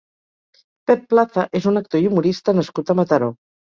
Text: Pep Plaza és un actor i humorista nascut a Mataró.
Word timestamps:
Pep 0.91 1.03
Plaza 1.11 1.45
és 1.61 1.67
un 1.73 1.77
actor 1.83 2.03
i 2.07 2.11
humorista 2.13 2.57
nascut 2.61 2.95
a 2.95 3.01
Mataró. 3.03 3.29